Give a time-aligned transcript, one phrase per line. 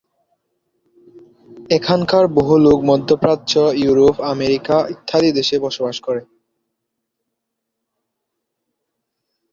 [1.69, 3.53] এখানকার বহু লোক মধ্যপ্রাচ্য,
[3.83, 6.21] ইউরোপ, আমেরিকা ইত্যাদি দেশে বসবাস করে।